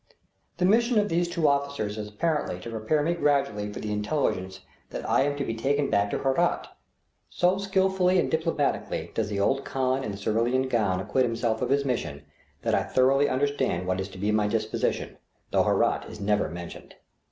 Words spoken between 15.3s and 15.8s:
although